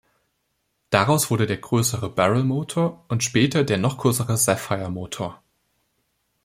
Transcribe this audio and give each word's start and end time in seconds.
Daraus 0.89 1.29
wurde 1.29 1.45
der 1.45 1.57
größere 1.57 2.09
"Beryl"-Motor 2.09 3.01
und 3.07 3.23
später 3.23 3.63
der 3.63 3.77
noch 3.77 3.99
größere 3.99 4.35
"Sapphire"-Motor. 4.35 5.41